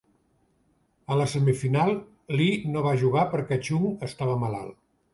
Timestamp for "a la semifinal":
1.15-1.95